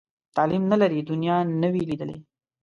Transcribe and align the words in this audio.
تعلیم 0.35 0.63
نه 0.71 0.77
لري، 0.81 0.99
دنیا 1.09 1.37
نه 1.61 1.67
وي 1.73 1.83
لیدلې. 1.89 2.17